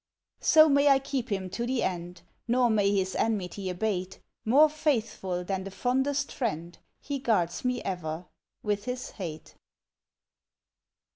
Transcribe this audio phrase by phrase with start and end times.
[0.39, 5.43] So may I keep him to the end, Nor may his enmity abate: More faithful
[5.43, 8.25] than the fondest friend, He guards me ever
[8.63, 9.53] with his hate.